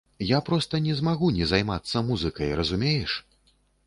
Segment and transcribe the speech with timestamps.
[0.27, 3.13] Я проста не змагу не займацца музыкай, разумееш?